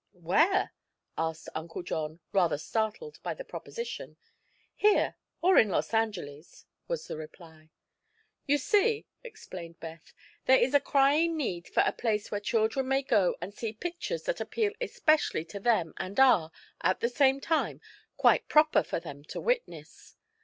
"Where?" 0.13 0.73
asked 1.15 1.49
Uncle 1.53 1.83
John, 1.83 2.21
rather 2.33 2.57
startled 2.57 3.19
by 3.21 3.35
the 3.35 3.45
proposition. 3.45 4.17
"Here, 4.73 5.15
or 5.43 5.59
in 5.59 5.69
Los 5.69 5.93
Angeles," 5.93 6.65
was 6.87 7.05
the 7.05 7.15
reply. 7.17 7.69
"You 8.47 8.57
see," 8.57 9.05
explained 9.23 9.79
Beth, 9.79 10.11
"there 10.47 10.57
is 10.57 10.73
a 10.73 10.79
crying 10.79 11.37
need 11.37 11.67
for 11.67 11.83
a 11.85 11.91
place 11.93 12.31
where 12.31 12.41
children 12.41 12.87
may 12.87 13.03
go 13.03 13.35
and 13.41 13.53
see 13.53 13.73
pictures 13.73 14.23
that 14.23 14.41
appeal 14.41 14.71
especially 14.81 15.45
to 15.45 15.59
them 15.59 15.93
and 15.97 16.19
are, 16.19 16.51
at 16.81 16.99
the 16.99 17.07
same 17.09 17.39
time, 17.39 17.79
quite 18.17 18.47
proper 18.49 18.81
for 18.81 18.99
them 18.99 19.23
to 19.25 19.39
witness. 19.39 20.15